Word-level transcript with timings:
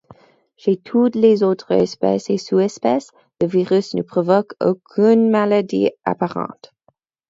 Chez 0.57 0.77
toutes 0.77 1.13
les 1.13 1.43
autres 1.43 1.73
espèces 1.73 2.31
et 2.31 2.39
sous-espèces, 2.39 3.11
le 3.39 3.45
virus 3.45 3.93
ne 3.93 4.01
provoque 4.01 4.55
aucune 4.59 5.29
maladie 5.29 5.91
apparente. 6.05 6.73